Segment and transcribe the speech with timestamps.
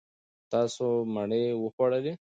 [0.51, 2.13] تاسو مڼې وخوړلې.